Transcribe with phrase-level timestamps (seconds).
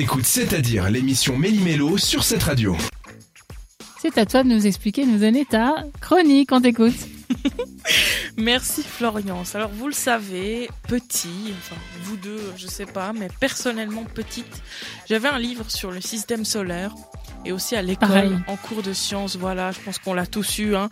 [0.00, 2.74] T'écoutes C'est-à-dire l'émission Méli-Mélo sur cette radio.
[4.00, 6.94] C'est à toi de nous expliquer, de nous donner ta chronique, on t'écoute.
[8.38, 9.42] Merci Florian.
[9.52, 14.62] Alors vous le savez, petit, enfin vous deux, je sais pas, mais personnellement petite,
[15.06, 16.94] j'avais un livre sur le système solaire
[17.44, 19.36] et aussi à l'école en cours de sciences.
[19.36, 20.74] Voilà, je pense qu'on l'a tous eu.
[20.74, 20.88] Hein.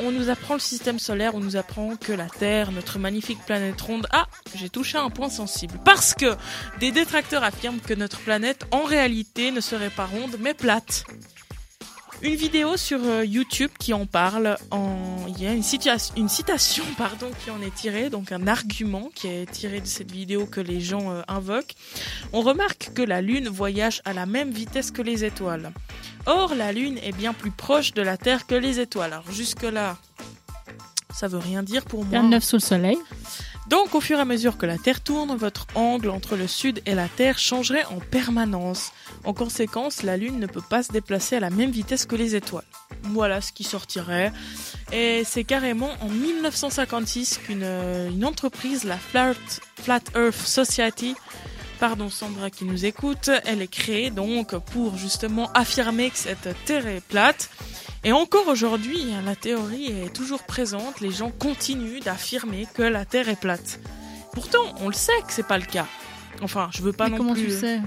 [0.00, 3.80] On nous apprend le système solaire, on nous apprend que la Terre, notre magnifique planète
[3.80, 4.06] ronde.
[4.12, 6.36] Ah, j'ai touché un point sensible parce que
[6.80, 11.04] des détracteurs affirment que notre planète, en réalité, ne serait pas ronde mais plate.
[12.22, 14.56] Une vidéo sur euh, YouTube qui en parle.
[14.70, 15.26] En...
[15.26, 19.50] Il y a une, citation pardon, qui en est tirée, donc un argument qui est
[19.50, 21.74] tiré de cette vidéo que les gens euh, invoquent.
[22.32, 25.72] On remarque que la Lune voyage à la même vitesse que les étoiles.
[26.26, 29.12] Or, la Lune est bien plus proche de la Terre que les étoiles.
[29.12, 29.96] Alors jusque-là,
[31.12, 32.10] ça veut rien dire pour moi.
[32.12, 32.98] Rien de neuf sous le soleil.
[33.68, 36.82] Donc, au fur et à mesure que la Terre tourne, votre angle entre le Sud
[36.84, 38.92] et la Terre changerait en permanence.
[39.24, 42.34] En conséquence, la Lune ne peut pas se déplacer à la même vitesse que les
[42.34, 42.64] étoiles.
[43.04, 44.32] Voilà ce qui sortirait.
[44.92, 49.34] Et c'est carrément en 1956 qu'une euh, entreprise, la Flat,
[49.80, 51.14] Flat Earth Society,
[51.82, 56.86] pardon Sandra qui nous écoute, elle est créée donc pour justement affirmer que cette Terre
[56.86, 57.50] est plate.
[58.04, 63.28] Et encore aujourd'hui, la théorie est toujours présente, les gens continuent d'affirmer que la Terre
[63.28, 63.78] est plate.
[64.32, 65.86] Pourtant, on le sait que c'est pas le cas.
[66.42, 67.42] Enfin, je veux pas Mais non comment plus.
[67.42, 67.80] tu le sais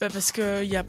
[0.00, 0.84] Bah, parce qu'il y a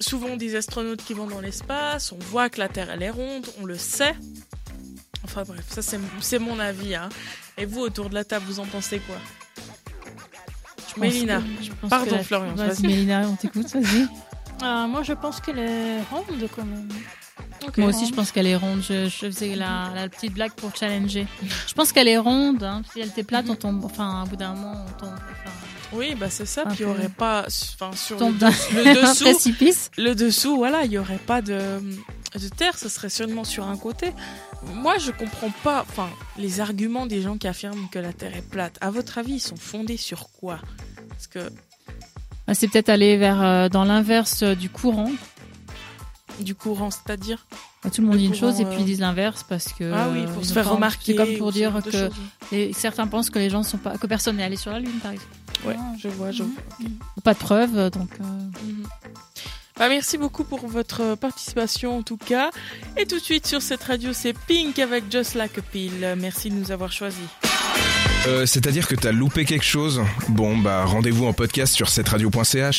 [0.00, 3.46] souvent des astronautes qui vont dans l'espace, on voit que la Terre elle est ronde,
[3.60, 4.14] on le sait.
[5.24, 6.94] Enfin bref, ça c'est c'est mon avis.
[6.94, 7.08] Hein.
[7.56, 9.16] Et vous, autour de la table, vous en pensez quoi?
[10.88, 12.82] Je pense Mélina, que- je pense pardon, que la- Florian, Vas-y, vas-y.
[12.86, 14.06] Mélina, on t'écoute, vas-y.
[14.62, 16.88] Euh, moi, je pense qu'elle est ronde quand même.
[17.76, 18.82] Moi aussi, je pense qu'elle est ronde.
[18.82, 21.26] Je, je faisais la, la petite blague pour challenger.
[21.66, 22.62] Je pense qu'elle est ronde.
[22.62, 22.82] hein.
[22.92, 23.84] Si elle était plate, on tombe.
[23.84, 25.14] Enfin, au bout d'un moment, on tombe.
[25.14, 25.50] Enfin,
[25.92, 26.64] Oui, bah c'est ça.
[26.66, 26.90] Puis il y peu.
[26.90, 28.32] aurait pas, enfin sur le,
[29.02, 29.90] dessous, précipice.
[29.96, 31.58] le dessous, voilà, il y aurait pas de,
[32.34, 32.76] de terre.
[32.78, 34.12] Ce serait seulement sur un côté.
[34.74, 35.84] Moi, je comprends pas.
[35.88, 38.76] Enfin, les arguments des gens qui affirment que la Terre est plate.
[38.80, 40.58] À votre avis, ils sont fondés sur quoi?
[41.10, 41.38] Parce que
[42.48, 45.10] Ah, C'est peut-être aller vers euh, dans l'inverse euh, du courant.
[46.40, 47.46] Du courant, c'est-à-dire
[47.84, 49.72] Bah, Tout le monde Le dit une chose et puis euh, ils disent l'inverse parce
[49.72, 49.92] que.
[49.92, 51.12] Ah oui, euh, pour se faire remarquer.
[51.12, 52.10] C'est comme pour dire que
[52.52, 54.98] les- certains pensent que les gens sont pas, que personne n'est allé sur la lune,
[55.02, 55.30] par exemple.
[55.66, 55.92] Ouais, Ah.
[55.98, 56.52] je vois, je vois.
[57.24, 58.10] Pas de preuves, donc.
[58.20, 58.24] euh,
[58.64, 58.84] Mhm.
[59.78, 62.50] Bah, merci beaucoup pour votre participation en tout cas.
[62.96, 66.14] Et tout de suite sur cette radio, c'est Pink avec Just Like a Pill.
[66.18, 67.20] Merci de nous avoir choisis.
[68.26, 70.02] Euh, C'est-à-dire que t'as loupé quelque chose?
[70.28, 72.76] Bon, bah rendez-vous en podcast sur cette radio.ch.